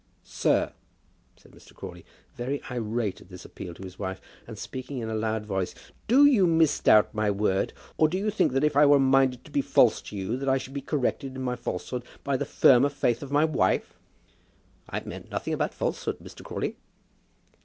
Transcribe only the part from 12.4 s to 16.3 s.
firmer faith of my wife?" "I meant nothing about falsehood,